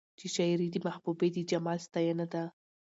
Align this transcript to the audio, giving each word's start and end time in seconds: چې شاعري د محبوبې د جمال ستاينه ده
چې 0.19 0.25
شاعري 0.35 0.67
د 0.71 0.77
محبوبې 0.85 1.27
د 1.33 1.37
جمال 1.49 1.79
ستاينه 1.87 2.25
ده 2.33 2.43